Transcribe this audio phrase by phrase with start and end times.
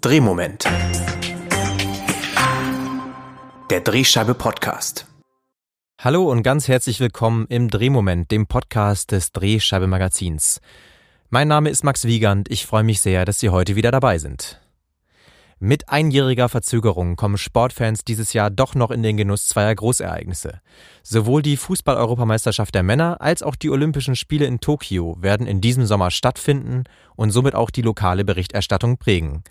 [0.00, 0.64] Drehmoment.
[3.68, 5.04] Der Drehscheibe Podcast.
[6.00, 10.62] Hallo und ganz herzlich willkommen im Drehmoment, dem Podcast des Drehscheibe Magazins.
[11.28, 12.50] Mein Name ist Max Wiegand.
[12.50, 14.58] Ich freue mich sehr, dass Sie heute wieder dabei sind.
[15.58, 20.62] Mit einjähriger Verzögerung kommen Sportfans dieses Jahr doch noch in den Genuss zweier Großereignisse.
[21.02, 25.84] Sowohl die Fußball-Europameisterschaft der Männer als auch die Olympischen Spiele in Tokio werden in diesem
[25.84, 26.84] Sommer stattfinden
[27.16, 29.44] und somit auch die lokale Berichterstattung prägen.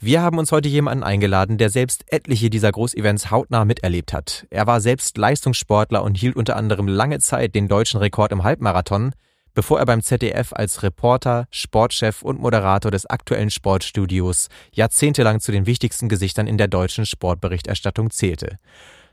[0.00, 4.46] Wir haben uns heute jemanden eingeladen, der selbst etliche dieser Großevents hautnah miterlebt hat.
[4.50, 9.12] Er war selbst Leistungssportler und hielt unter anderem lange Zeit den deutschen Rekord im Halbmarathon,
[9.54, 15.66] bevor er beim ZDF als Reporter, Sportchef und Moderator des aktuellen Sportstudios jahrzehntelang zu den
[15.66, 18.58] wichtigsten Gesichtern in der deutschen Sportberichterstattung zählte.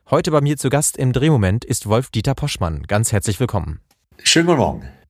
[0.09, 2.84] Heute bei mir zu Gast im Drehmoment ist Wolf-Dieter Poschmann.
[2.84, 3.80] Ganz herzlich willkommen.
[4.23, 5.01] Schönen guten Morgen.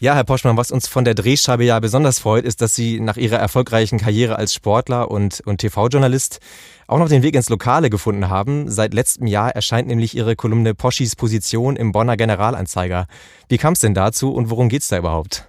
[0.00, 3.16] Ja, Herr Poschmann, was uns von der Drehscheibe ja besonders freut, ist, dass Sie nach
[3.16, 6.38] Ihrer erfolgreichen Karriere als Sportler und, und TV-Journalist
[6.86, 8.70] auch noch den Weg ins Lokale gefunden haben.
[8.70, 13.06] Seit letztem Jahr erscheint nämlich Ihre Kolumne Poschis Position im Bonner Generalanzeiger.
[13.48, 15.48] Wie kam es denn dazu und worum geht's da überhaupt?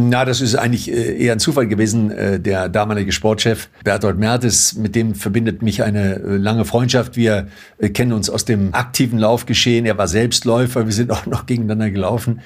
[0.00, 2.12] Na, das ist eigentlich äh, eher ein Zufall gewesen.
[2.12, 7.16] Äh, der damalige Sportchef Bertolt Mertes, mit dem verbindet mich eine äh, lange Freundschaft.
[7.16, 7.48] Wir
[7.94, 9.86] kennen uns aus dem aktiven Laufgeschehen.
[9.86, 12.40] Er war Selbstläufer, wir sind auch noch gegeneinander gelaufen.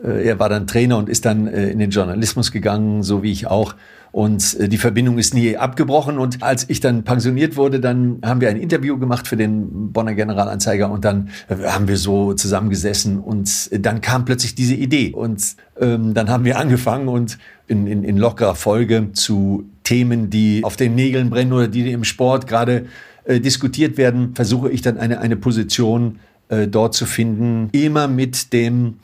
[0.00, 3.74] Er war dann Trainer und ist dann in den Journalismus gegangen, so wie ich auch.
[4.18, 6.18] Und äh, die Verbindung ist nie abgebrochen.
[6.18, 10.14] Und als ich dann pensioniert wurde, dann haben wir ein Interview gemacht für den Bonner
[10.14, 15.12] Generalanzeiger und dann äh, haben wir so zusammengesessen und äh, dann kam plötzlich diese Idee.
[15.12, 20.64] Und ähm, dann haben wir angefangen und in, in, in lockerer Folge zu Themen, die
[20.64, 22.86] auf den Nägeln brennen oder die im Sport gerade
[23.24, 28.52] äh, diskutiert werden, versuche ich dann eine, eine Position äh, dort zu finden, immer mit
[28.52, 28.94] dem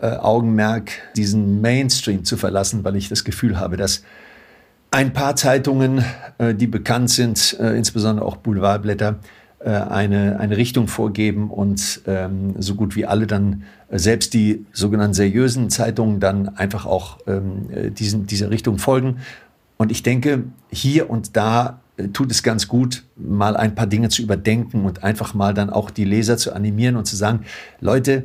[0.00, 4.04] äh, Augenmerk, diesen Mainstream zu verlassen, weil ich das Gefühl habe, dass
[4.90, 6.04] ein paar Zeitungen,
[6.38, 9.20] äh, die bekannt sind, äh, insbesondere auch Boulevardblätter,
[9.60, 15.14] äh, eine, eine Richtung vorgeben und ähm, so gut wie alle dann, selbst die sogenannten
[15.14, 19.18] seriösen Zeitungen, dann einfach auch ähm, diesen, dieser Richtung folgen.
[19.78, 21.80] Und ich denke, hier und da
[22.12, 25.90] tut es ganz gut, mal ein paar Dinge zu überdenken und einfach mal dann auch
[25.90, 27.44] die Leser zu animieren und zu sagen,
[27.80, 28.24] Leute,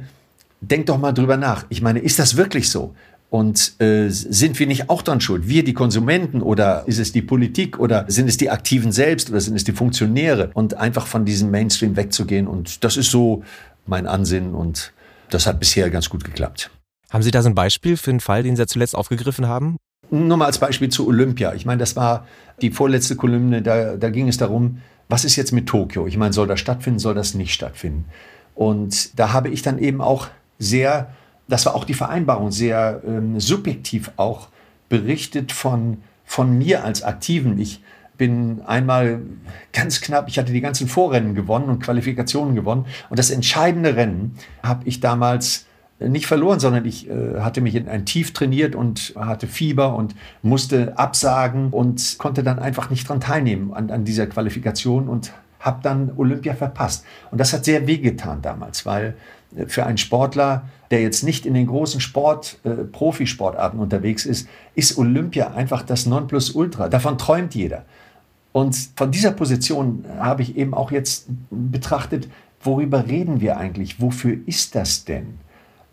[0.62, 1.66] denkt doch mal drüber nach.
[1.70, 2.94] Ich meine, ist das wirklich so?
[3.30, 5.48] Und äh, sind wir nicht auch dran schuld?
[5.48, 9.42] Wir, die Konsumenten, oder ist es die Politik, oder sind es die Aktiven selbst, oder
[9.42, 10.52] sind es die Funktionäre?
[10.54, 12.48] Und einfach von diesem Mainstream wegzugehen.
[12.48, 13.44] Und das ist so
[13.86, 14.94] mein Ansinnen und
[15.30, 16.70] das hat bisher ganz gut geklappt.
[17.10, 19.78] Haben Sie da so ein Beispiel für einen Fall, den Sie ja zuletzt aufgegriffen haben?
[20.12, 21.54] Nur mal als Beispiel zu Olympia.
[21.54, 22.28] Ich meine, das war
[22.62, 26.08] die vorletzte Kolumne, da, da ging es darum, was ist jetzt mit Tokio?
[26.08, 28.06] Ich meine, soll das stattfinden, soll das nicht stattfinden?
[28.54, 31.10] Und da habe ich dann eben auch sehr
[31.48, 34.50] das war auch die Vereinbarung, sehr ähm, subjektiv auch
[34.90, 37.60] berichtet von, von mir als Aktiven.
[37.60, 37.82] Ich
[38.18, 39.22] bin einmal
[39.74, 42.86] ganz knapp, ich hatte die ganzen Vorrennen gewonnen und Qualifikationen gewonnen.
[43.10, 45.66] Und das entscheidende Rennen habe ich damals
[46.00, 50.14] nicht verloren, sondern ich äh, hatte mich in ein Tief trainiert und hatte Fieber und
[50.42, 55.80] musste absagen und konnte dann einfach nicht daran teilnehmen an, an dieser Qualifikation und habe
[55.82, 57.06] dann Olympia verpasst.
[57.32, 59.16] Und das hat sehr wehgetan damals, weil
[59.56, 64.48] äh, für einen Sportler, der jetzt nicht in den großen Sport, äh, Profisportarten unterwegs ist,
[64.76, 66.90] ist Olympia einfach das Nonplusultra.
[66.90, 67.86] Davon träumt jeder.
[68.52, 72.30] Und von dieser Position habe ich eben auch jetzt betrachtet,
[72.62, 74.00] worüber reden wir eigentlich?
[74.00, 75.40] Wofür ist das denn?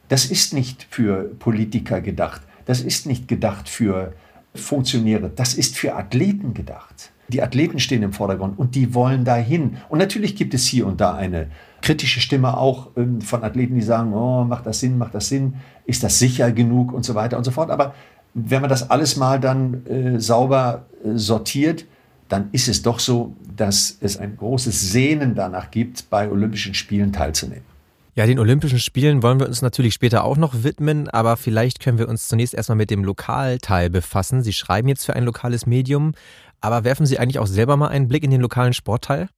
[0.09, 2.43] Das ist nicht für Politiker gedacht.
[2.67, 4.13] Das ist nicht gedacht für
[4.55, 5.31] Funktionäre.
[5.35, 7.13] Das ist für Athleten gedacht.
[7.29, 9.79] Die Athleten stehen im Vordergrund und die wollen dahin.
[9.89, 11.49] Und natürlich gibt es hier und da eine
[11.83, 15.55] kritische Stimme auch ähm, von Athleten, die sagen, oh, macht das Sinn, macht das Sinn,
[15.85, 17.71] ist das sicher genug und so weiter und so fort.
[17.71, 17.95] Aber
[18.35, 21.85] wenn man das alles mal dann äh, sauber äh, sortiert,
[22.29, 27.13] dann ist es doch so, dass es ein großes Sehnen danach gibt, bei Olympischen Spielen
[27.13, 27.65] teilzunehmen.
[28.15, 31.99] Ja, den Olympischen Spielen wollen wir uns natürlich später auch noch widmen, aber vielleicht können
[31.99, 34.43] wir uns zunächst erstmal mit dem Lokalteil befassen.
[34.43, 36.13] Sie schreiben jetzt für ein lokales Medium,
[36.61, 39.29] aber werfen Sie eigentlich auch selber mal einen Blick in den lokalen Sportteil?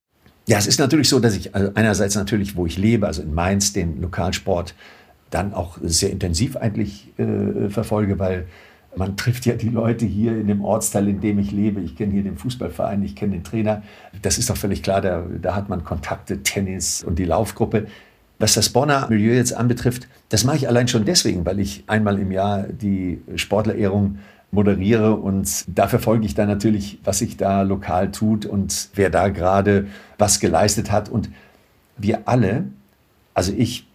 [0.47, 3.33] Ja, es ist natürlich so, dass ich also einerseits natürlich, wo ich lebe, also in
[3.33, 4.75] Mainz, den Lokalsport
[5.31, 8.47] dann auch sehr intensiv eigentlich äh, verfolge, weil
[8.97, 11.81] man trifft ja die Leute hier in dem Ortsteil, in dem ich lebe.
[11.81, 13.83] Ich kenne hier den Fußballverein, ich kenne den Trainer.
[14.23, 17.87] Das ist doch völlig klar, da, da hat man Kontakte, Tennis und die Laufgruppe.
[18.39, 22.19] Was das Bonner Milieu jetzt anbetrifft, das mache ich allein schon deswegen, weil ich einmal
[22.19, 24.19] im Jahr die Sportlerehrung
[24.55, 29.29] moderiere und da verfolge ich dann natürlich, was sich da lokal tut und wer da
[29.29, 29.87] gerade
[30.19, 31.09] was geleistet hat.
[31.09, 31.31] Und
[31.97, 32.65] wir alle,
[33.35, 33.87] also ich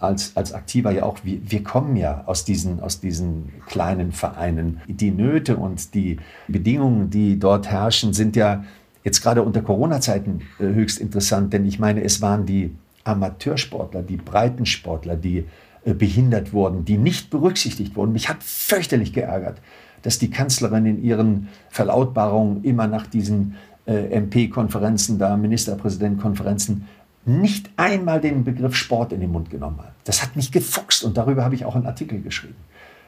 [0.00, 4.80] als, als Aktiver ja auch, wir, wir kommen ja aus diesen, aus diesen kleinen Vereinen.
[4.88, 8.64] Die Nöte und die Bedingungen, die dort herrschen, sind ja
[9.04, 12.74] jetzt gerade unter Corona-Zeiten äh, höchst interessant, denn ich meine, es waren die
[13.04, 15.44] Amateursportler, die Breitensportler, die
[15.84, 18.12] äh, behindert wurden, die nicht berücksichtigt wurden.
[18.12, 19.60] Mich hat fürchterlich geärgert,
[20.02, 23.56] dass die Kanzlerin in ihren Verlautbarungen immer nach diesen
[23.86, 26.86] äh, MP-Konferenzen, da Ministerpräsidentenkonferenzen,
[27.24, 29.92] nicht einmal den Begriff Sport in den Mund genommen hat.
[30.04, 32.56] Das hat mich gefuchst und darüber habe ich auch einen Artikel geschrieben.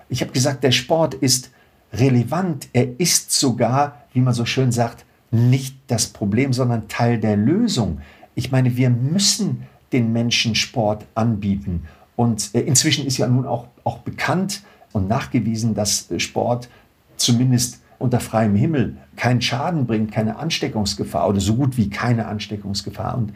[0.09, 1.51] Ich habe gesagt, der Sport ist
[1.93, 2.69] relevant.
[2.73, 8.01] Er ist sogar, wie man so schön sagt, nicht das Problem, sondern Teil der Lösung.
[8.35, 11.85] Ich meine, wir müssen den Menschen Sport anbieten.
[12.17, 14.63] Und äh, inzwischen ist ja nun auch, auch bekannt
[14.93, 16.69] und nachgewiesen, dass Sport
[17.17, 23.17] zumindest unter freiem Himmel keinen Schaden bringt, keine Ansteckungsgefahr oder so gut wie keine Ansteckungsgefahr.
[23.17, 23.33] Und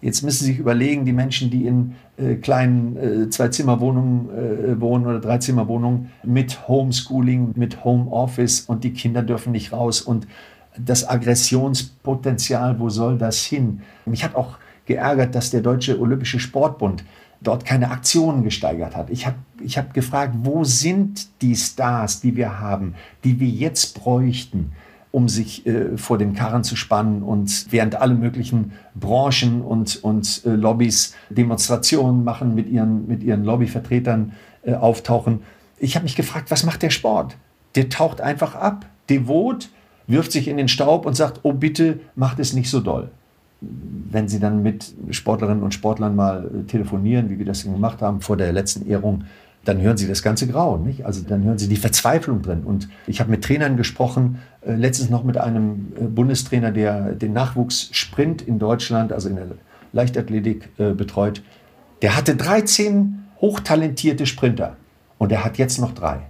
[0.00, 5.06] Jetzt müssen Sie sich überlegen, die Menschen, die in äh, kleinen äh, Zwei-Zimmer-Wohnungen äh, wohnen
[5.06, 10.26] oder Drei-Zimmer-Wohnungen mit Homeschooling, mit Homeoffice und die Kinder dürfen nicht raus und
[10.78, 13.80] das Aggressionspotenzial, wo soll das hin?
[14.04, 17.02] Mich hat auch geärgert, dass der Deutsche Olympische Sportbund
[17.46, 19.10] dort keine Aktionen gesteigert hat.
[19.10, 22.94] Ich habe ich hab gefragt, wo sind die Stars, die wir haben,
[23.24, 24.72] die wir jetzt bräuchten?
[25.16, 30.42] um sich äh, vor den Karren zu spannen und während alle möglichen Branchen und, und
[30.44, 34.32] äh, Lobbys Demonstrationen machen, mit ihren, mit ihren Lobbyvertretern
[34.62, 35.40] äh, auftauchen.
[35.78, 37.38] Ich habe mich gefragt, was macht der Sport?
[37.76, 39.70] Der taucht einfach ab, devot,
[40.06, 43.10] wirft sich in den Staub und sagt, oh bitte, macht es nicht so doll.
[43.60, 48.20] Wenn Sie dann mit Sportlerinnen und Sportlern mal äh, telefonieren, wie wir das gemacht haben
[48.20, 49.24] vor der letzten Ehrung
[49.66, 50.84] dann hören Sie das ganze Grauen.
[50.84, 51.04] Nicht?
[51.04, 52.62] Also dann hören Sie die Verzweiflung drin.
[52.64, 57.32] Und ich habe mit Trainern gesprochen, äh, letztens noch mit einem äh, Bundestrainer, der den
[57.32, 59.46] Nachwuchs Sprint in Deutschland, also in der
[59.92, 61.42] Leichtathletik äh, betreut.
[62.02, 64.76] Der hatte 13 hochtalentierte Sprinter
[65.18, 66.20] und er hat jetzt noch drei.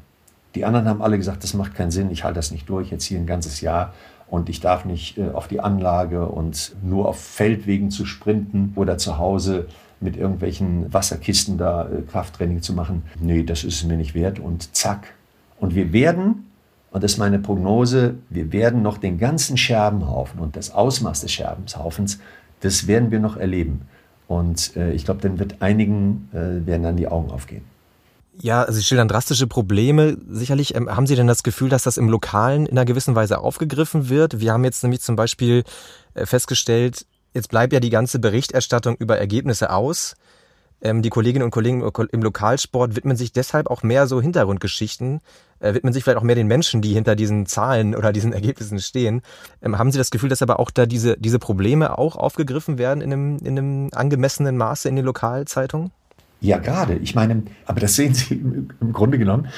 [0.54, 3.04] Die anderen haben alle gesagt, das macht keinen Sinn, ich halte das nicht durch, jetzt
[3.04, 3.92] hier ein ganzes Jahr
[4.28, 8.98] und ich darf nicht äh, auf die Anlage und nur auf Feldwegen zu sprinten oder
[8.98, 9.68] zu Hause
[10.00, 13.02] mit irgendwelchen Wasserkisten da äh, Krafttraining zu machen.
[13.20, 14.38] Nee, das ist mir nicht wert.
[14.38, 15.14] Und zack.
[15.58, 16.50] Und wir werden,
[16.90, 21.32] und das ist meine Prognose, wir werden noch den ganzen Scherbenhaufen und das Ausmaß des
[21.32, 22.18] Scherbenhaufens,
[22.60, 23.82] das werden wir noch erleben.
[24.28, 27.62] Und äh, ich glaube, dann wird einigen, werden dann die Augen aufgehen.
[28.40, 30.18] Ja, Sie schildern drastische Probleme.
[30.28, 33.38] Sicherlich ähm, haben Sie denn das Gefühl, dass das im Lokalen in einer gewissen Weise
[33.38, 34.40] aufgegriffen wird?
[34.40, 35.64] Wir haben jetzt nämlich zum Beispiel
[36.14, 37.06] äh, festgestellt,
[37.36, 40.14] Jetzt bleibt ja die ganze Berichterstattung über Ergebnisse aus.
[40.80, 45.20] Ähm, die Kolleginnen und Kollegen im Lokalsport widmen sich deshalb auch mehr so Hintergrundgeschichten,
[45.60, 48.78] äh, widmen sich vielleicht auch mehr den Menschen, die hinter diesen Zahlen oder diesen Ergebnissen
[48.78, 49.20] stehen.
[49.60, 53.02] Ähm, haben Sie das Gefühl, dass aber auch da diese, diese Probleme auch aufgegriffen werden
[53.02, 55.90] in einem, in einem angemessenen Maße in den Lokalzeitungen?
[56.40, 56.96] Ja, gerade.
[56.96, 59.48] Ich meine, aber das sehen Sie im, Grunde genommen,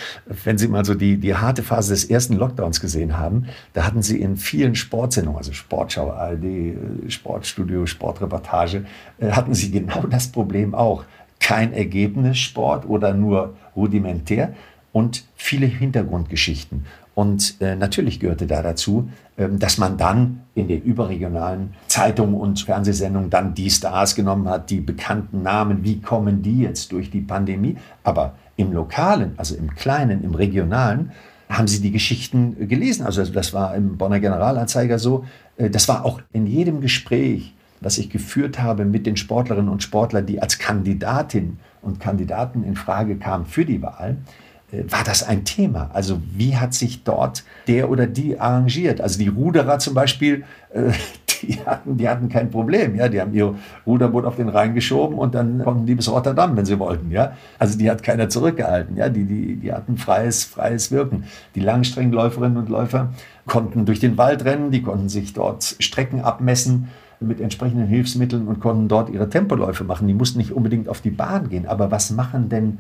[0.45, 4.01] wenn Sie mal so die, die harte Phase des ersten Lockdowns gesehen haben, da hatten
[4.01, 6.77] Sie in vielen Sportsendungen, also Sportschau, ARD, äh,
[7.09, 8.87] Sportstudio, Sportreportage,
[9.19, 11.05] äh, hatten Sie genau das Problem auch.
[11.41, 14.55] Kein Ergebnissport oder nur rudimentär
[14.93, 16.85] und viele Hintergrundgeschichten.
[17.19, 22.61] Und äh, natürlich gehörte da dazu, äh, dass man dann in den überregionalen Zeitungen und
[22.61, 27.23] Fernsehsendungen dann die Stars genommen hat, die bekannten Namen, wie kommen die jetzt durch die
[27.23, 27.77] Pandemie.
[28.05, 31.11] Aber im Lokalen, also im Kleinen, im Regionalen,
[31.49, 33.05] haben sie die Geschichten gelesen.
[33.05, 35.25] Also das war im Bonner Generalanzeiger so.
[35.57, 39.83] Äh, das war auch in jedem Gespräch, was ich geführt habe mit den Sportlerinnen und
[39.83, 45.23] Sportlern, die als Kandidatin und Kandidaten in Frage kamen für die Wahl, äh, war das
[45.23, 45.91] ein Thema.
[45.95, 49.01] Also wie hat sich dort der oder die arrangiert?
[49.01, 50.93] Also die Ruderer zum Beispiel, äh,
[51.43, 52.95] die hatten, die hatten kein Problem.
[52.95, 53.09] Ja?
[53.09, 53.55] Die haben ihr
[53.87, 57.11] Ruderboot auf den Rhein geschoben und dann konnten die bis Rotterdam, wenn sie wollten.
[57.11, 57.33] Ja?
[57.59, 58.97] Also die hat keiner zurückgehalten.
[58.97, 59.09] Ja?
[59.09, 61.25] Die, die, die hatten freies, freies Wirken.
[61.55, 63.13] Die Langstreckenläuferinnen und Läufer
[63.47, 66.89] konnten durch den Wald rennen, die konnten sich dort Strecken abmessen
[67.21, 70.07] mit entsprechenden Hilfsmitteln und konnten dort ihre Tempoläufe machen.
[70.07, 71.67] Die mussten nicht unbedingt auf die Bahn gehen.
[71.67, 72.79] Aber was machen denn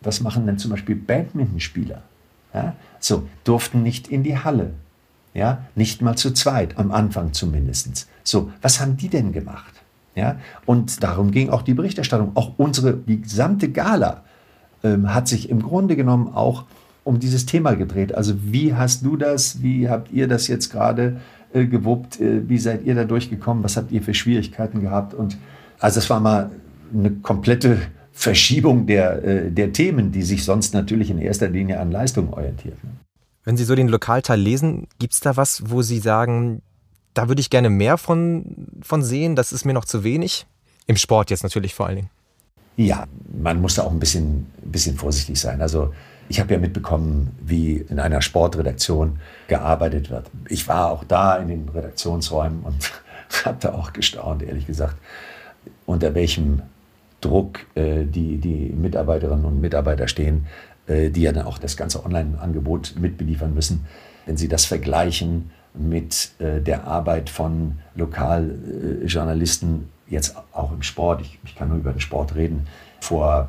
[0.00, 2.02] was machen denn zum Beispiel Badmintonspieler?
[2.54, 4.72] Ja, so, durften nicht in die Halle.
[5.34, 8.08] Ja, nicht mal zu zweit, am Anfang zumindest.
[8.24, 9.74] So, was haben die denn gemacht?
[10.14, 10.36] Ja,
[10.66, 12.32] und darum ging auch die Berichterstattung.
[12.34, 14.24] Auch unsere, die gesamte Gala
[14.82, 16.64] ähm, hat sich im Grunde genommen auch
[17.04, 18.14] um dieses Thema gedreht.
[18.14, 21.20] Also wie hast du das, wie habt ihr das jetzt gerade
[21.52, 25.14] äh, gewuppt, äh, wie seid ihr da durchgekommen, was habt ihr für Schwierigkeiten gehabt?
[25.14, 25.38] Und
[25.78, 26.50] also es war mal
[26.92, 27.78] eine komplette
[28.18, 32.98] Verschiebung der, äh, der Themen, die sich sonst natürlich in erster Linie an Leistung orientieren.
[33.44, 36.60] Wenn Sie so den Lokalteil lesen, gibt es da was, wo Sie sagen,
[37.14, 40.46] da würde ich gerne mehr von, von sehen, das ist mir noch zu wenig?
[40.88, 42.10] Im Sport jetzt natürlich vor allen Dingen.
[42.76, 43.06] Ja,
[43.40, 45.62] man muss da auch ein bisschen, ein bisschen vorsichtig sein.
[45.62, 45.94] Also
[46.28, 50.28] ich habe ja mitbekommen, wie in einer Sportredaktion gearbeitet wird.
[50.48, 52.92] Ich war auch da in den Redaktionsräumen und
[53.44, 54.96] habe da auch gestaunt, ehrlich gesagt,
[55.86, 56.62] unter welchem
[57.20, 60.46] Druck äh, die, die Mitarbeiterinnen und Mitarbeiter stehen,
[60.86, 63.86] äh, die ja dann auch das ganze Online-Angebot mitbeliefern müssen.
[64.26, 71.38] Wenn sie das vergleichen mit äh, der Arbeit von Lokaljournalisten, jetzt auch im Sport, ich,
[71.44, 72.66] ich kann nur über den Sport reden,
[73.00, 73.48] vor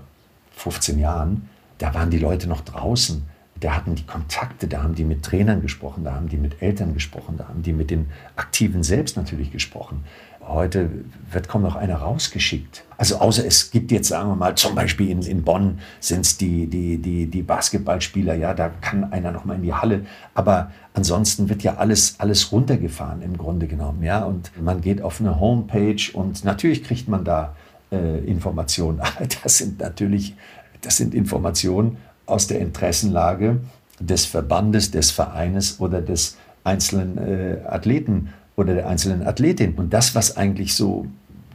[0.52, 3.24] 15 Jahren, da waren die Leute noch draußen.
[3.60, 6.94] Da hatten die Kontakte, da haben die mit Trainern gesprochen, da haben die mit Eltern
[6.94, 10.06] gesprochen, da haben die mit den Aktiven selbst natürlich gesprochen.
[10.48, 10.90] Heute
[11.32, 12.84] wird kaum noch einer rausgeschickt.
[12.98, 16.38] Also außer es gibt jetzt, sagen wir mal, zum Beispiel in, in Bonn sind es
[16.38, 20.06] die, die, die, die Basketballspieler, ja, da kann einer noch mal in die Halle.
[20.34, 24.24] Aber ansonsten wird ja alles, alles runtergefahren im Grunde genommen, ja.
[24.24, 27.56] Und man geht auf eine Homepage und natürlich kriegt man da
[27.92, 29.00] äh, Informationen.
[29.02, 30.36] Aber das sind natürlich
[30.82, 33.60] das sind Informationen aus der Interessenlage
[34.00, 39.76] des Verbandes, des Vereines oder des einzelnen äh, Athleten oder der einzelnen Athletin.
[39.76, 41.06] Und das, was eigentlich so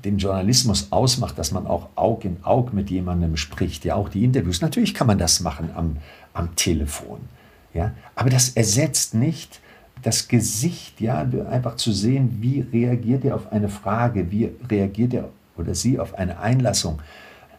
[0.06, 4.24] den Journalismus ausmacht, dass man auch Aug in Aug mit jemandem spricht, ja auch die
[4.24, 4.62] Interviews.
[4.62, 5.98] Natürlich kann man das machen am,
[6.32, 7.20] am Telefon,
[7.74, 9.60] ja, aber das ersetzt nicht
[10.02, 15.30] das Gesicht, ja, einfach zu sehen, wie reagiert er auf eine Frage, wie reagiert er
[15.56, 17.00] oder sie auf eine Einlassung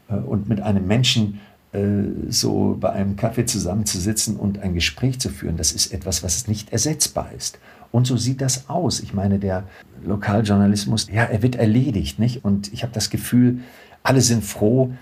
[0.09, 1.39] äh, und mit einem Menschen
[1.71, 6.47] äh, so bei einem Kaffee zusammenzusitzen und ein Gespräch zu führen, das ist etwas, was
[6.47, 7.57] nicht ersetzbar ist.
[7.95, 8.99] Und so sieht das aus.
[8.99, 9.63] Ich meine, der
[10.05, 12.43] Lokaljournalismus, ja, er wird erledigt, nicht?
[12.43, 13.59] Und ich habe das Gefühl,
[14.03, 14.93] alle sind froh.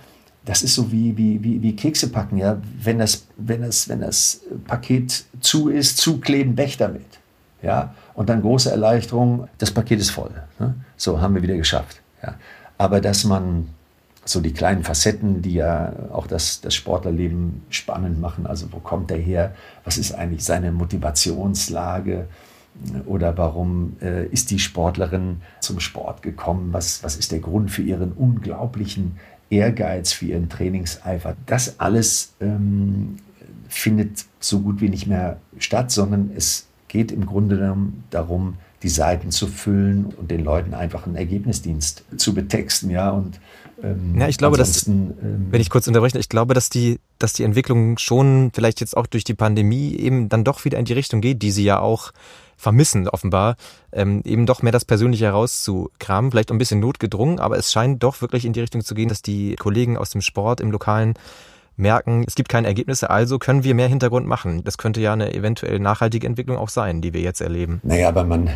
[0.46, 2.62] Das ist so wie, wie, wie, wie Kekse packen, ja.
[2.80, 7.08] Wenn das, wenn, das, wenn das Paket zu ist, zukleben, weg damit.
[7.64, 7.96] Ja.
[8.14, 10.30] Und dann große Erleichterung, das Paket ist voll.
[10.60, 10.76] Ne?
[10.96, 12.00] So haben wir wieder geschafft.
[12.22, 12.36] Ja.
[12.78, 13.70] Aber dass man
[14.24, 18.46] so die kleinen Facetten, die ja auch das, das Sportlerleben spannend machen.
[18.46, 19.56] Also wo kommt er her?
[19.84, 22.28] Was ist eigentlich seine Motivationslage?
[23.06, 26.74] Oder warum äh, ist die Sportlerin zum Sport gekommen?
[26.74, 29.18] Was, was ist der Grund für ihren unglaublichen
[29.50, 31.36] Ehrgeiz, für ihren Trainingseifer?
[31.46, 33.18] Das alles ähm,
[33.70, 38.90] findet so gut wie nicht mehr statt, sondern es geht im Grunde genommen darum, die
[38.90, 43.40] Seiten zu füllen und den Leuten einfach einen Ergebnisdienst zu betexten, ja, und
[43.84, 47.34] ähm, ja, ich glaube, dass, ähm, wenn ich kurz unterbreche, ich glaube, dass die, dass
[47.34, 50.94] die Entwicklung schon vielleicht jetzt auch durch die Pandemie eben dann doch wieder in die
[50.94, 52.12] Richtung geht, die sie ja auch
[52.56, 53.58] vermissen, offenbar,
[53.92, 58.22] ähm, eben doch mehr das Persönliche herauszukramen, vielleicht ein bisschen notgedrungen, aber es scheint doch
[58.22, 61.16] wirklich in die Richtung zu gehen, dass die Kollegen aus dem Sport im Lokalen
[61.76, 64.64] merken, es gibt keine Ergebnisse, also können wir mehr Hintergrund machen.
[64.64, 67.82] Das könnte ja eine eventuell nachhaltige Entwicklung auch sein, die wir jetzt erleben.
[67.84, 68.50] Naja, aber man,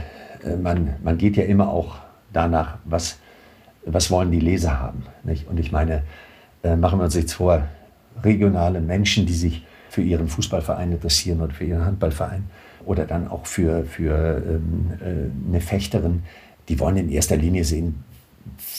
[0.43, 1.95] äh, man, man geht ja immer auch
[2.31, 3.17] danach, was
[3.87, 5.03] was wollen die Leser haben.
[5.23, 5.47] Nicht?
[5.47, 6.03] Und ich meine,
[6.63, 7.67] äh, machen wir uns jetzt vor,
[8.23, 12.45] regionale Menschen, die sich für ihren Fußballverein interessieren oder für ihren Handballverein
[12.85, 16.23] oder dann auch für, für ähm, äh, eine Fechterin,
[16.67, 18.03] die wollen in erster Linie sehen,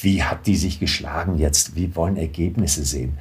[0.03, 3.19] wie hat die sich geschlagen jetzt, wie wollen Ergebnisse sehen.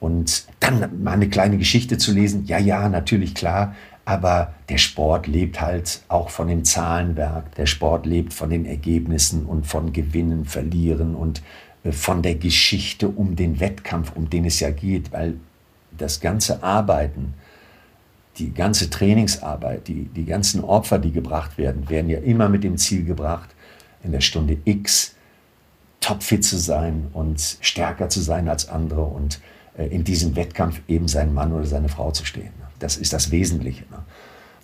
[0.00, 3.74] Und dann mal eine kleine Geschichte zu lesen, ja, ja, natürlich klar,
[4.04, 7.54] aber der Sport lebt halt auch von dem Zahlenwerk.
[7.56, 11.42] Der Sport lebt von den Ergebnissen und von Gewinnen, Verlieren und
[11.84, 15.12] äh, von der Geschichte um den Wettkampf, um den es ja geht.
[15.12, 15.34] Weil
[15.96, 17.34] das ganze Arbeiten,
[18.38, 22.78] die ganze Trainingsarbeit, die, die ganzen Opfer, die gebracht werden, werden ja immer mit dem
[22.78, 23.50] Ziel gebracht,
[24.02, 25.16] in der Stunde X
[26.00, 29.40] topfit zu sein und stärker zu sein als andere und
[29.86, 32.50] in diesem Wettkampf eben seinen Mann oder seine Frau zu stehen.
[32.78, 33.84] Das ist das Wesentliche.
[33.90, 33.98] Ne?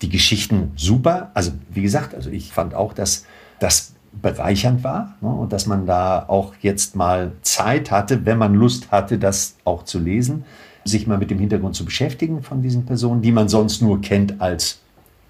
[0.01, 1.31] Die Geschichten super.
[1.33, 3.25] Also wie gesagt, also ich fand auch, dass
[3.59, 5.29] das bereichernd war ne?
[5.29, 9.83] und dass man da auch jetzt mal Zeit hatte, wenn man Lust hatte, das auch
[9.83, 10.45] zu lesen,
[10.83, 14.39] sich mal mit dem Hintergrund zu beschäftigen von diesen Personen, die man sonst nur kennt
[14.39, 14.79] als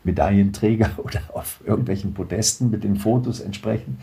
[0.04, 4.00] Medaillenträger oder auf irgendwelchen Podesten mit den Fotos entsprechend.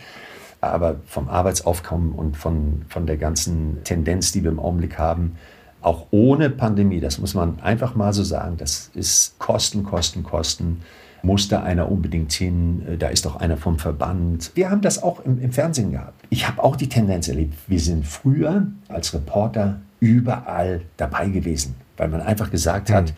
[0.61, 5.37] Aber vom Arbeitsaufkommen und von, von der ganzen Tendenz, die wir im Augenblick haben,
[5.83, 10.83] auch ohne Pandemie, das muss man einfach mal so sagen, das ist Kosten, Kosten, Kosten.
[11.25, 12.83] Muss da einer unbedingt hin?
[12.99, 14.51] Da ist doch einer vom Verband.
[14.55, 16.25] Wir haben das auch im, im Fernsehen gehabt.
[16.31, 22.09] Ich habe auch die Tendenz erlebt, wir sind früher als Reporter überall dabei gewesen, weil
[22.09, 22.95] man einfach gesagt mhm.
[22.95, 23.15] hat,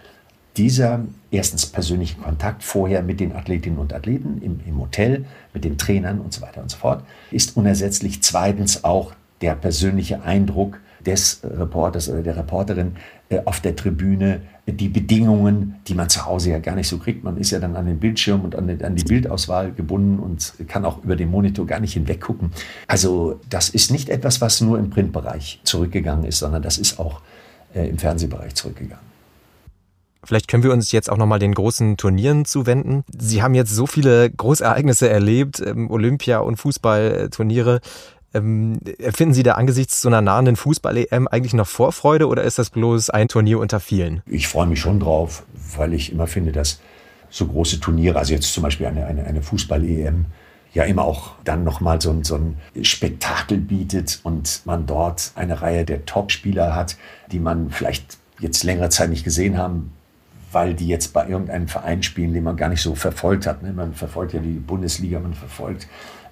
[0.57, 5.79] dieser erstens persönliche Kontakt vorher mit den Athletinnen und Athleten im, im Hotel, mit den
[5.79, 8.23] Trainern und so weiter und so fort, ist unersetzlich.
[8.23, 12.97] Zweitens auch der persönliche Eindruck, des Reporters oder der Reporterin
[13.29, 17.23] äh, auf der Tribüne, die Bedingungen, die man zu Hause ja gar nicht so kriegt.
[17.23, 20.85] Man ist ja dann an den Bildschirm und an, an die Bildauswahl gebunden und kann
[20.85, 22.51] auch über den Monitor gar nicht hinweggucken.
[22.87, 27.21] Also das ist nicht etwas, was nur im Printbereich zurückgegangen ist, sondern das ist auch
[27.75, 29.05] äh, im Fernsehbereich zurückgegangen.
[30.25, 33.05] Vielleicht können wir uns jetzt auch nochmal den großen Turnieren zuwenden.
[33.17, 37.81] Sie haben jetzt so viele Großereignisse erlebt, ähm, Olympia- und Fußballturniere.
[38.35, 38.81] Ähm,
[39.13, 43.11] finden Sie da angesichts so einer nahenden Fußball-EM eigentlich noch Vorfreude oder ist das bloß
[43.11, 44.23] ein Turnier unter vielen?
[44.27, 45.45] Ich freue mich schon drauf,
[45.77, 46.81] weil ich immer finde, dass
[47.31, 50.27] so große Turniere, also jetzt zum Beispiel eine, eine, eine Fußball-EM,
[50.73, 55.85] ja immer auch dann nochmal so, so ein Spektakel bietet und man dort eine Reihe
[55.85, 56.97] der Top-Spieler hat,
[57.31, 59.93] die man vielleicht jetzt längere Zeit nicht gesehen haben,
[60.51, 63.63] weil die jetzt bei irgendeinem Verein spielen, den man gar nicht so verfolgt hat.
[63.63, 63.73] Ne?
[63.73, 65.87] Man verfolgt ja die Bundesliga, man verfolgt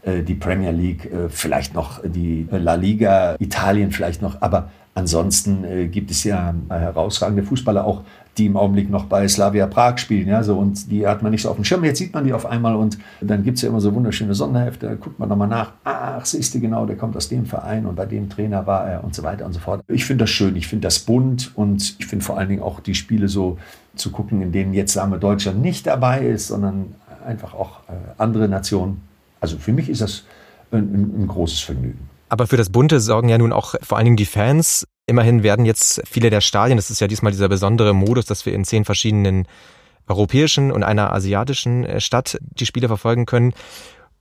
[0.04, 4.42] die Premier League, äh, vielleicht noch die La Liga, Italien vielleicht noch.
[4.42, 8.02] Aber ansonsten äh, gibt es ja herausragende Fußballer auch,
[8.36, 10.26] die im Augenblick noch bei Slavia Prag spielen.
[10.26, 11.84] Ja, so, und die hat man nicht so auf dem Schirm.
[11.84, 14.86] Jetzt sieht man die auf einmal und dann gibt es ja immer so wunderschöne Sonderhefte.
[14.86, 15.72] Da guckt man nochmal nach.
[15.84, 19.04] Ach, siehst du genau, der kommt aus dem Verein und bei dem Trainer war er
[19.04, 19.84] und so weiter und so fort.
[19.86, 20.56] Ich finde das schön.
[20.56, 23.58] Ich finde das bunt und ich finde vor allen Dingen auch die Spiele so
[23.94, 26.94] zu gucken, in denen jetzt, sagen wir, Deutschland nicht dabei ist, sondern
[27.24, 27.80] einfach auch
[28.16, 29.11] andere Nationen
[29.42, 30.24] also für mich ist das
[30.70, 32.08] ein, ein großes Vergnügen.
[32.30, 34.86] Aber für das Bunte sorgen ja nun auch vor allen Dingen die Fans.
[35.04, 38.54] Immerhin werden jetzt viele der Stadien, das ist ja diesmal dieser besondere Modus, dass wir
[38.54, 39.46] in zehn verschiedenen
[40.08, 43.52] europäischen und einer asiatischen äh, Stadt die Spiele verfolgen können.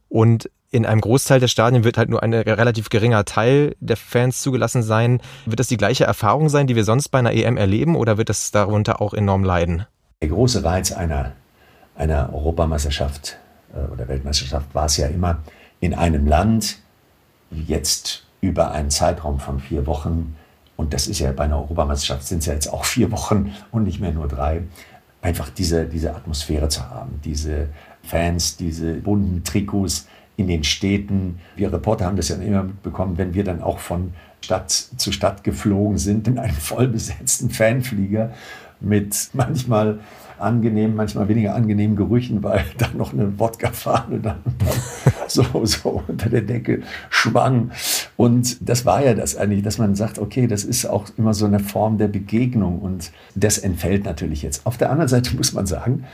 [0.10, 4.42] Und in einem Großteil der Stadien wird halt nur ein relativ geringer Teil der Fans
[4.42, 5.22] zugelassen sein.
[5.46, 8.30] Wird das die gleiche Erfahrung sein, die wir sonst bei einer EM erleben, oder wird
[8.30, 9.86] das darunter auch enorm leiden?
[10.22, 11.34] Der große Reiz einer,
[11.96, 13.38] einer Europameisterschaft
[13.94, 15.40] oder Weltmeisterschaft war es ja immer
[15.80, 16.80] in einem Land,
[17.52, 20.36] jetzt über einen Zeitraum von vier Wochen,
[20.78, 23.84] und das ist ja bei einer Europameisterschaft sind es ja jetzt auch vier Wochen und
[23.84, 24.64] nicht mehr nur drei,
[25.22, 27.70] einfach diese, diese Atmosphäre zu haben, diese
[28.04, 31.40] Fans, diese bunten Trikots in den Städten.
[31.56, 35.44] Wir Reporter haben das ja immer mitbekommen, wenn wir dann auch von Stadt zu Stadt
[35.44, 38.34] geflogen sind in einem vollbesetzten Fanflieger
[38.80, 40.00] mit manchmal
[40.42, 44.40] angenehmen, manchmal weniger angenehmen Gerüchen, weil da noch eine Wodka-Fahne dann
[45.28, 47.72] so, so unter der Decke schwang.
[48.18, 51.46] Und das war ja das eigentlich, dass man sagt, okay, das ist auch immer so
[51.46, 54.66] eine Form der Begegnung und das entfällt natürlich jetzt.
[54.66, 56.06] Auf der anderen Seite muss man sagen,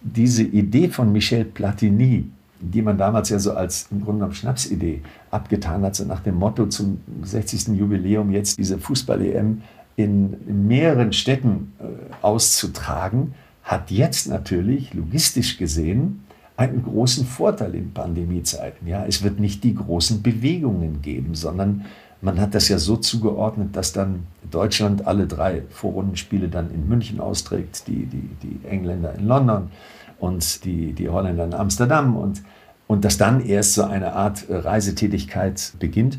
[0.00, 5.02] diese Idee von Michel Platini, die man damals ja so als im Grunde genommen Schnapsidee
[5.30, 7.68] abgetan hat, so nach dem Motto zum 60.
[7.68, 9.62] Jubiläum jetzt diese Fußball-EM
[9.96, 11.84] in mehreren Städten äh,
[12.22, 13.34] auszutragen,
[13.68, 16.24] hat jetzt natürlich logistisch gesehen
[16.56, 18.88] einen großen Vorteil in Pandemiezeiten.
[18.88, 21.84] Ja, es wird nicht die großen Bewegungen geben, sondern
[22.22, 27.20] man hat das ja so zugeordnet, dass dann Deutschland alle drei Vorrundenspiele dann in München
[27.20, 29.70] austrägt, die, die, die Engländer in London
[30.18, 32.42] und die, die Holländer in Amsterdam und,
[32.86, 36.18] und dass dann erst so eine Art Reisetätigkeit beginnt.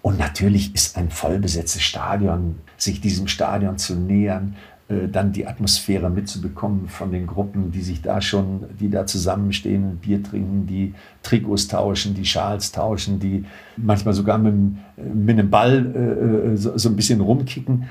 [0.00, 6.10] Und natürlich ist ein vollbesetztes Stadion, sich diesem Stadion zu nähern, äh, dann die Atmosphäre
[6.10, 10.92] mitzubekommen von den Gruppen, die sich da schon, die da zusammenstehen, Bier trinken, die
[11.22, 13.46] Trikots tauschen, die Schals tauschen, die
[13.78, 14.54] manchmal sogar mit,
[14.96, 17.88] mit einem Ball äh, äh, so, so, ein bisschen rumkicken.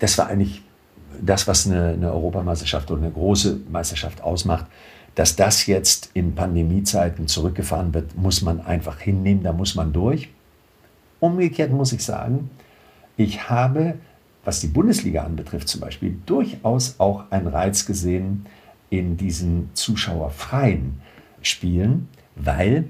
[0.00, 0.62] Das war eigentlich
[1.20, 4.66] das, was eine, eine Europameisterschaft oder eine große Meisterschaft ausmacht.
[5.14, 10.30] Dass das jetzt in Pandemiezeiten zurückgefahren wird, muss man einfach hinnehmen, da muss man durch.
[11.20, 12.50] Umgekehrt muss ich sagen,
[13.16, 13.94] ich habe,
[14.44, 18.46] was die Bundesliga anbetrifft zum Beispiel, durchaus auch einen Reiz gesehen
[18.90, 21.00] in diesen zuschauerfreien
[21.40, 22.84] Spielen, weil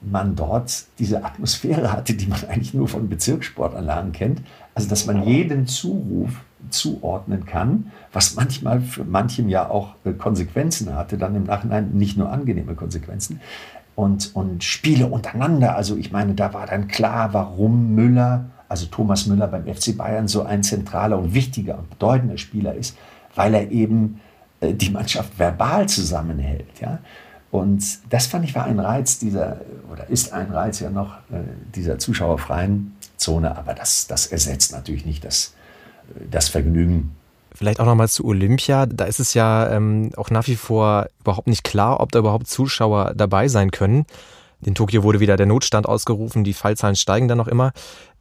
[0.00, 4.42] man dort diese Atmosphäre hatte, die man eigentlich nur von Bezirkssportanlagen kennt.
[4.74, 10.94] Also, dass man jeden Zuruf zuordnen kann, was manchmal für manchen ja auch äh, Konsequenzen
[10.94, 13.40] hatte, dann im Nachhinein nicht nur angenehme Konsequenzen
[13.94, 15.76] und, und Spiele untereinander.
[15.76, 20.28] Also ich meine, da war dann klar, warum Müller, also Thomas Müller beim FC Bayern
[20.28, 22.96] so ein zentraler und wichtiger und bedeutender Spieler ist,
[23.34, 24.20] weil er eben
[24.60, 26.80] äh, die Mannschaft verbal zusammenhält.
[26.80, 26.98] Ja?
[27.50, 31.42] Und das fand ich war ein Reiz dieser, oder ist ein Reiz ja noch äh,
[31.74, 35.54] dieser zuschauerfreien Zone, aber das, das ersetzt natürlich nicht das,
[36.14, 37.12] äh, das Vergnügen
[37.56, 38.84] Vielleicht auch nochmal zu Olympia.
[38.84, 42.48] Da ist es ja ähm, auch nach wie vor überhaupt nicht klar, ob da überhaupt
[42.48, 44.04] Zuschauer dabei sein können.
[44.64, 47.72] In Tokio wurde wieder der Notstand ausgerufen, die Fallzahlen steigen dann noch immer.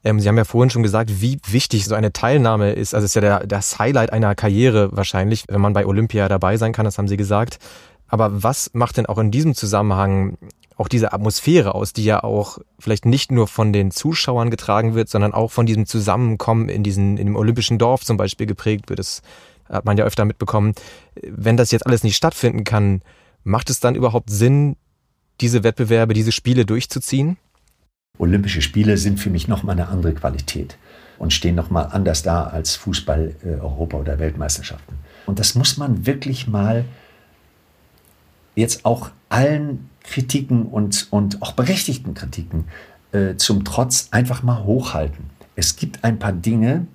[0.04, 2.94] Ähm, Sie haben ja vorhin schon gesagt, wie wichtig so eine Teilnahme ist.
[2.94, 6.58] Also es ist ja der, das Highlight einer Karriere wahrscheinlich, wenn man bei Olympia dabei
[6.58, 7.60] sein kann, das haben Sie gesagt.
[8.08, 10.38] Aber was macht denn auch in diesem Zusammenhang
[10.78, 15.10] auch diese Atmosphäre aus, die ja auch vielleicht nicht nur von den Zuschauern getragen wird,
[15.10, 19.00] sondern auch von diesem Zusammenkommen in diesen, in dem olympischen Dorf zum Beispiel geprägt wird.
[19.00, 19.22] Das
[19.70, 20.74] hat man ja öfter mitbekommen.
[21.22, 23.02] Wenn das jetzt alles nicht stattfinden kann,
[23.44, 24.76] macht es dann überhaupt Sinn,
[25.42, 27.38] diese Wettbewerbe, diese Spiele durchzuziehen?
[28.18, 30.78] Olympische Spiele sind für mich nochmal eine andere Qualität
[31.18, 34.96] und stehen nochmal anders da als Fußball, äh, Europa oder Weltmeisterschaften.
[35.26, 36.86] Und das muss man wirklich mal
[38.56, 42.66] jetzt auch allen Kritiken und, und auch berechtigten Kritiken
[43.12, 45.26] äh, zum Trotz einfach mal hochhalten.
[45.56, 46.88] Es gibt ein paar Dinge,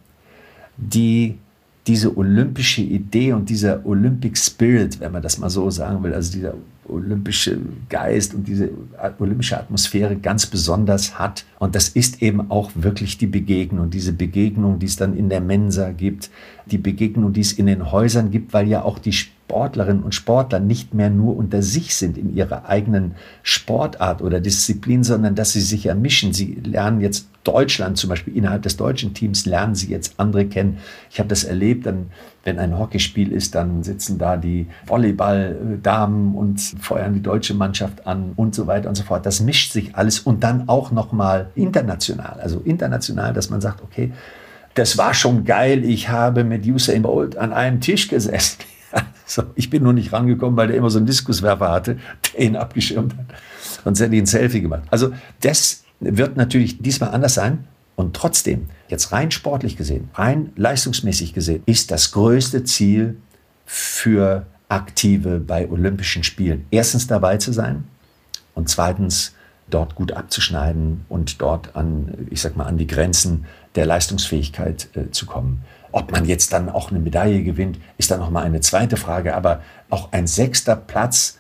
[0.76, 1.38] die
[1.87, 6.33] diese olympische Idee und dieser Olympic Spirit, wenn man das mal so sagen will, also
[6.33, 6.55] dieser
[6.92, 8.70] olympische Geist und diese
[9.18, 11.44] olympische Atmosphäre ganz besonders hat.
[11.59, 15.40] Und das ist eben auch wirklich die Begegnung, diese Begegnung, die es dann in der
[15.40, 16.31] Mensa gibt,
[16.66, 20.61] die Begegnung, die es in den Häusern gibt, weil ja auch die Sportlerinnen und Sportler
[20.61, 25.61] nicht mehr nur unter sich sind in ihrer eigenen Sportart oder Disziplin, sondern dass sie
[25.61, 26.33] sich ja mischen.
[26.33, 30.79] Sie lernen jetzt Deutschland zum Beispiel, innerhalb des deutschen Teams lernen sie jetzt andere kennen.
[31.11, 32.11] Ich habe das erlebt, dann,
[32.44, 38.33] wenn ein Hockeyspiel ist, dann sitzen da die Volleyball-Damen und feuern die deutsche Mannschaft an
[38.37, 39.26] und so weiter und so fort.
[39.26, 42.40] Das mischt sich alles und dann auch nochmal international.
[42.40, 44.12] Also international, dass man sagt, okay,
[44.74, 48.59] das war schon geil, ich habe mit Usain Bolt an einem Tisch gesessen.
[49.24, 51.98] So, ich bin nur nicht rangekommen, weil der immer so einen Diskuswerfer hatte,
[52.33, 53.26] der ihn abgeschirmt hat.
[53.85, 54.83] Sonst hätte ich ein Selfie gemacht.
[54.90, 57.64] Also das wird natürlich diesmal anders sein.
[58.00, 63.18] Und trotzdem, jetzt rein sportlich gesehen, rein leistungsmäßig gesehen, ist das größte Ziel
[63.66, 67.84] für Aktive bei Olympischen Spielen erstens dabei zu sein
[68.54, 69.34] und zweitens
[69.68, 75.10] dort gut abzuschneiden und dort an, ich sag mal, an die Grenzen der Leistungsfähigkeit äh,
[75.10, 75.62] zu kommen.
[75.92, 79.36] Ob man jetzt dann auch eine Medaille gewinnt, ist dann noch mal eine zweite Frage.
[79.36, 81.38] Aber auch ein sechster Platz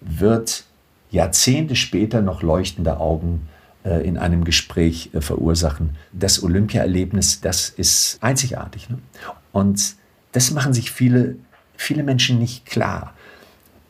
[0.00, 0.64] wird
[1.10, 3.48] Jahrzehnte später noch leuchtende Augen
[3.88, 5.96] in einem Gespräch äh, verursachen.
[6.12, 8.88] Das Olympia-Erlebnis, das ist einzigartig.
[8.90, 8.98] Ne?
[9.52, 9.96] Und
[10.32, 11.36] das machen sich viele,
[11.76, 13.14] viele Menschen nicht klar.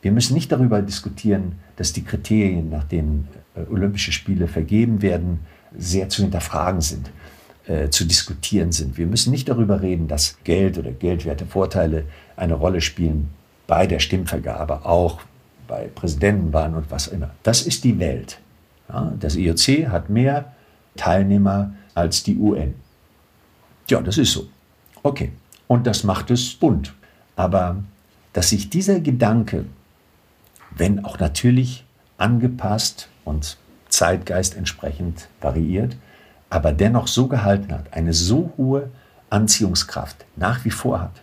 [0.01, 5.39] Wir müssen nicht darüber diskutieren, dass die Kriterien, nach denen äh, Olympische Spiele vergeben werden,
[5.77, 7.11] sehr zu hinterfragen sind
[7.67, 8.97] äh, zu diskutieren sind.
[8.97, 12.05] Wir müssen nicht darüber reden, dass Geld oder geldwerte Vorteile
[12.37, 13.29] eine Rolle spielen
[13.67, 15.19] bei der Stimmvergabe, auch
[15.67, 17.31] bei Präsidentenwahlen und was immer.
[17.43, 18.39] Das ist die Welt.
[18.89, 20.53] Ja, das IOC hat mehr
[20.95, 22.75] Teilnehmer als die UN.
[23.89, 24.47] Ja, das ist so.
[25.03, 25.31] Okay.
[25.67, 26.93] Und das macht es bunt.
[27.35, 27.83] Aber
[28.33, 29.65] dass sich dieser Gedanke,
[30.75, 31.85] wenn auch natürlich
[32.17, 33.57] angepasst und
[33.89, 35.97] Zeitgeist entsprechend variiert,
[36.49, 38.89] aber dennoch so gehalten hat, eine so hohe
[39.29, 41.21] Anziehungskraft nach wie vor hat.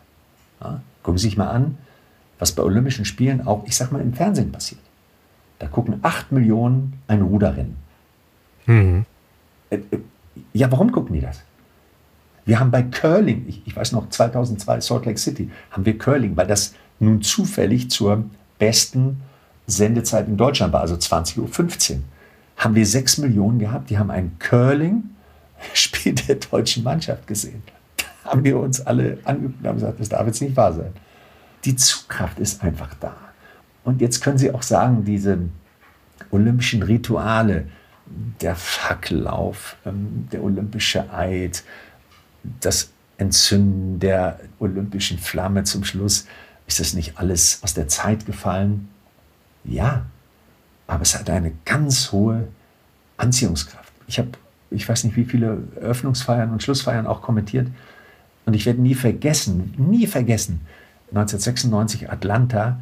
[0.61, 1.79] Ja, gucken Sie sich mal an,
[2.39, 4.81] was bei Olympischen Spielen auch, ich sag mal, im Fernsehen passiert.
[5.59, 7.77] Da gucken acht Millionen ein Ruderrennen.
[8.67, 9.05] Mhm.
[9.71, 9.99] Äh, äh,
[10.53, 11.43] ja, warum gucken die das?
[12.45, 16.37] Wir haben bei Curling, ich, ich weiß noch, 2002 Salt Lake City, haben wir Curling,
[16.37, 18.25] weil das nun zufällig zur
[18.59, 19.23] besten
[19.67, 21.99] Sendezeit in Deutschland war, also 20.15 Uhr,
[22.57, 25.05] haben wir sechs Millionen gehabt, die haben ein Curling
[25.73, 27.63] Spiel der deutschen Mannschaft gesehen.
[27.97, 30.93] Da haben wir uns alle angeguckt und haben gesagt, das darf jetzt nicht wahr sein.
[31.65, 33.17] Die Zugkraft ist einfach da.
[33.85, 35.39] Und jetzt können Sie auch sagen, diese
[36.31, 37.67] olympischen Rituale,
[38.41, 41.63] der Fackellauf, ähm, der olympische Eid,
[42.61, 46.27] das Entzünden der olympischen Flamme zum Schluss,
[46.67, 48.89] ist das nicht alles aus der Zeit gefallen?
[49.65, 50.07] Ja,
[50.87, 52.49] aber es hat eine ganz hohe
[53.17, 53.93] Anziehungskraft.
[54.07, 54.31] Ich habe
[54.75, 57.69] ich weiß nicht wie viele Eröffnungsfeiern und Schlussfeiern auch kommentiert.
[58.45, 60.61] Und ich werde nie vergessen, nie vergessen,
[61.11, 62.81] 1996 Atlanta.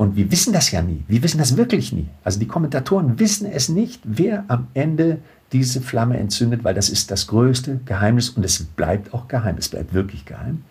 [0.00, 1.04] Und wir wissen das ja nie.
[1.08, 2.08] Wir wissen das wirklich nie.
[2.24, 5.18] Also die Kommentatoren wissen es nicht, wer am Ende
[5.52, 9.56] diese Flamme entzündet, weil das ist das größte Geheimnis und es bleibt auch geheim.
[9.58, 10.64] Es bleibt wirklich geheim.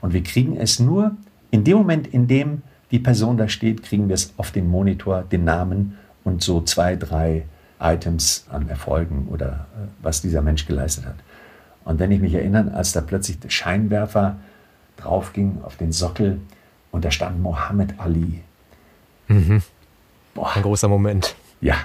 [0.00, 1.12] Und wir kriegen es nur
[1.52, 5.22] in dem Moment, in dem die Person da steht, kriegen wir es auf den Monitor,
[5.30, 7.44] den Namen und so zwei, drei
[7.80, 11.18] Items an Erfolgen oder äh, was dieser Mensch geleistet hat.
[11.84, 14.38] Und wenn ich mich erinnere, als da plötzlich der Scheinwerfer
[14.96, 16.40] draufging auf den Sockel
[16.90, 18.42] und da stand Mohammed Ali.
[19.32, 19.62] Mhm.
[20.34, 20.52] Boah.
[20.54, 21.34] Ein großer Moment.
[21.60, 21.76] Ja.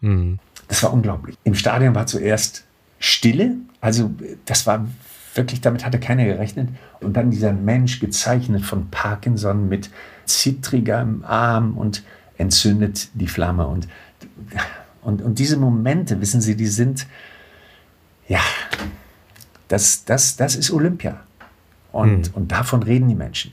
[0.00, 0.38] Mhm.
[0.68, 1.36] Das war unglaublich.
[1.44, 2.64] Im Stadion war zuerst
[2.98, 4.10] Stille, also
[4.46, 4.86] das war
[5.34, 6.68] wirklich, damit hatte keiner gerechnet.
[7.00, 9.90] Und dann dieser Mensch gezeichnet von Parkinson mit
[10.24, 12.02] zittrigem Arm und
[12.38, 13.66] entzündet die Flamme.
[13.66, 13.88] Und
[15.04, 17.06] und, und diese Momente, wissen Sie, die sind,
[18.26, 18.40] ja,
[19.68, 21.20] das, das, das ist Olympia.
[21.92, 22.34] Und, mhm.
[22.34, 23.52] und davon reden die Menschen.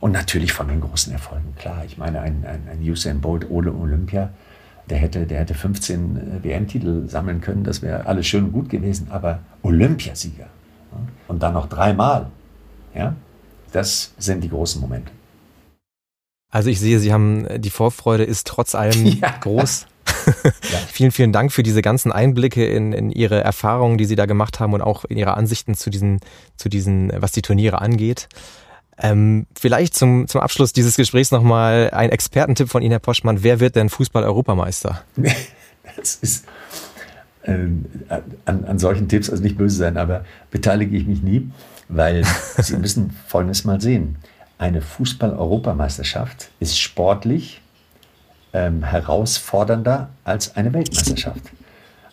[0.00, 1.84] Und natürlich von den großen Erfolgen, klar.
[1.86, 4.30] Ich meine, ein, ein, ein Usain Bolt ohne Olympia,
[4.90, 8.68] der hätte, der hätte 15 äh, WM-Titel sammeln können, das wäre alles schön und gut
[8.68, 10.46] gewesen, aber Olympiasieger
[11.28, 12.30] und dann noch dreimal,
[12.94, 13.14] ja,
[13.72, 15.12] das sind die großen Momente.
[16.50, 19.34] Also ich sehe, Sie haben die Vorfreude ist trotz allem ja.
[19.40, 19.86] groß.
[20.26, 20.78] ja.
[20.88, 24.60] vielen, vielen Dank für diese ganzen Einblicke in, in Ihre Erfahrungen, die Sie da gemacht
[24.60, 26.20] haben und auch in Ihre Ansichten zu diesen,
[26.56, 28.28] zu diesen, was die Turniere angeht.
[28.98, 33.42] Ähm, vielleicht zum, zum Abschluss dieses Gesprächs nochmal ein Expertentipp von Ihnen, Herr Poschmann.
[33.42, 35.02] Wer wird denn Fußball-Europameister?
[35.96, 36.44] Das ist
[37.44, 37.86] ähm,
[38.44, 41.50] an, an solchen Tipps, also nicht böse sein, aber beteilige ich mich nie,
[41.88, 42.24] weil
[42.58, 44.16] Sie müssen Folgendes mal sehen.
[44.58, 47.62] Eine Fußball-Europameisterschaft ist sportlich
[48.52, 51.42] ähm, herausfordernder als eine Weltmeisterschaft,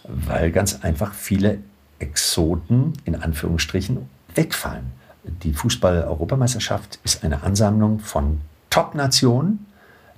[0.03, 1.59] weil ganz einfach viele
[1.99, 4.91] Exoten in Anführungsstrichen wegfallen
[5.23, 9.65] die Fußball-Europameisterschaft ist eine Ansammlung von Top-Nationen,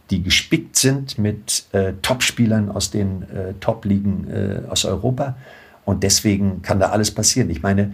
[0.10, 5.36] die gespickt sind mit äh, Top-Spielern aus den äh, Top-Ligen äh, aus Europa.
[5.84, 7.50] Und deswegen kann da alles passieren.
[7.50, 7.94] Ich meine,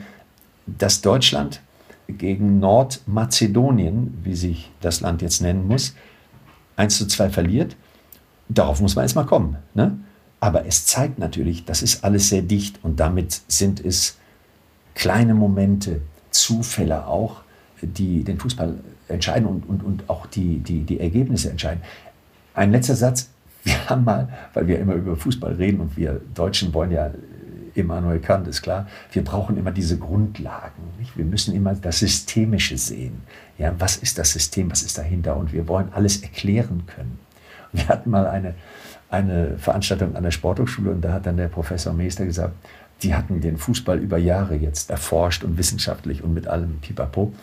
[0.65, 1.61] dass Deutschland
[2.07, 5.95] gegen Nordmazedonien, wie sich das Land jetzt nennen muss,
[6.75, 7.75] 1 zu 2 verliert,
[8.49, 9.57] darauf muss man erstmal kommen.
[9.73, 9.97] Ne?
[10.39, 14.17] Aber es zeigt natürlich, das ist alles sehr dicht und damit sind es
[14.95, 17.41] kleine Momente, Zufälle auch,
[17.81, 18.75] die den Fußball
[19.07, 21.81] entscheiden und, und, und auch die, die, die Ergebnisse entscheiden.
[22.53, 23.29] Ein letzter Satz.
[23.63, 27.11] Wir haben mal, weil wir immer über Fußball reden und wir Deutschen wollen ja
[27.75, 30.81] Immanuel Kant, ist klar, wir brauchen immer diese Grundlagen.
[30.97, 31.15] Nicht?
[31.17, 33.21] Wir müssen immer das Systemische sehen.
[33.57, 35.37] Ja, was ist das System, was ist dahinter?
[35.37, 37.19] Und wir wollen alles erklären können.
[37.71, 38.55] wir hatten mal eine,
[39.09, 42.53] eine Veranstaltung an der Sporthochschule und da hat dann der Professor Meester gesagt,
[43.03, 47.33] die hatten den Fußball über Jahre jetzt erforscht und wissenschaftlich und mit allem Pipapo.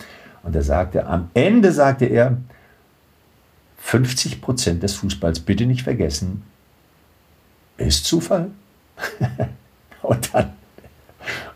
[0.42, 2.38] Und er sagte, am Ende sagte er,
[3.79, 6.42] 50 Prozent des Fußballs, bitte nicht vergessen,
[7.77, 8.51] ist Zufall.
[10.03, 10.53] und, dann,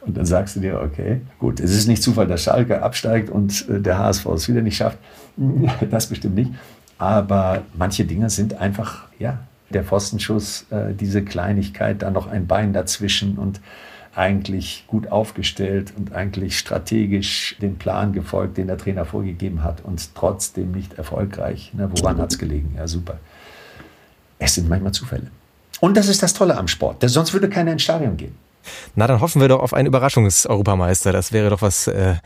[0.01, 3.69] und dann sagst du dir, okay, gut, es ist nicht Zufall, dass Schalke absteigt und
[3.69, 4.99] äh, der HSV es wieder nicht schafft.
[5.91, 6.53] Das bestimmt nicht.
[6.99, 9.41] Aber manche Dinge sind einfach, ja,
[9.73, 13.61] der Pfostenschuss, äh, diese Kleinigkeit, dann noch ein Bein dazwischen und
[14.15, 20.15] eigentlich gut aufgestellt und eigentlich strategisch den Plan gefolgt, den der Trainer vorgegeben hat und
[20.15, 21.73] trotzdem nicht erfolgreich.
[21.75, 22.75] Ne, woran hat es gelegen?
[22.77, 23.19] Ja, super.
[24.39, 25.31] Es sind manchmal Zufälle.
[25.81, 27.09] Und das ist das Tolle am Sport.
[27.09, 28.37] Sonst würde keiner ins Stadion gehen.
[28.95, 31.13] Na, dann hoffen wir doch auf einen Überraschungseuropameister.
[31.13, 32.17] Das wäre doch was, äh,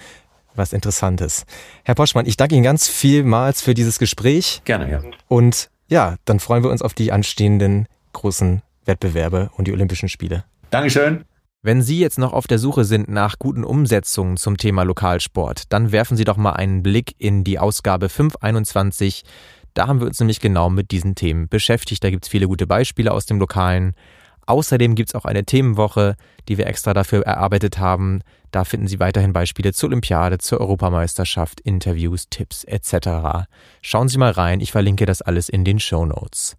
[0.55, 1.45] was Interessantes.
[1.85, 4.61] Herr Poschmann, ich danke Ihnen ganz vielmals für dieses Gespräch.
[4.65, 5.01] Gerne, ja.
[5.29, 10.45] Und ja, dann freuen wir uns auf die anstehenden großen Wettbewerbe und die Olympischen Spiele.
[10.71, 11.25] Dankeschön.
[11.67, 15.91] Wenn Sie jetzt noch auf der Suche sind nach guten Umsetzungen zum Thema Lokalsport, dann
[15.91, 19.25] werfen Sie doch mal einen Blick in die Ausgabe 521.
[19.75, 22.05] Da haben wir uns nämlich genau mit diesen Themen beschäftigt.
[22.05, 23.97] Da gibt es viele gute Beispiele aus dem Lokalen.
[24.47, 26.15] Außerdem gibt es auch eine Themenwoche,
[26.49, 28.21] die wir extra dafür erarbeitet haben.
[28.53, 33.49] Da finden Sie weiterhin Beispiele zur Olympiade, zur Europameisterschaft, Interviews, Tipps etc.
[33.83, 36.57] Schauen Sie mal rein, ich verlinke das alles in den Show Notes.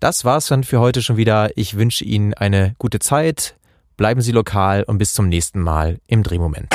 [0.00, 1.50] Das war's dann für heute schon wieder.
[1.56, 3.56] Ich wünsche Ihnen eine gute Zeit,
[3.98, 6.68] Bleiben Sie lokal und bis zum nächsten Mal im Drehmoment.